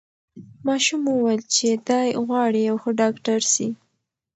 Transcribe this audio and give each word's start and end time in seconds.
ماشوم 0.65 1.01
وویل 1.07 1.41
چې 1.55 1.67
دی 1.87 2.07
غواړي 2.25 2.59
یو 2.69 2.77
ښه 2.83 2.91
ډاکټر 3.01 3.39
سي. 3.53 3.67